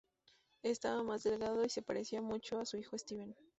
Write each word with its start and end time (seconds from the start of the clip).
Estaba 0.63 1.03
más 1.03 1.21
delgado 1.21 1.63
y 1.63 1.69
se 1.69 1.83
parecía 1.83 2.23
mucho 2.23 2.59
a 2.59 2.65
su 2.65 2.75
hijo 2.75 2.97
Steven. 2.97 3.35